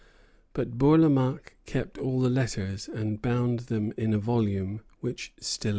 [0.53, 5.69] But Bourlamaque kept all the letters, and bound them in a volume, which still exists.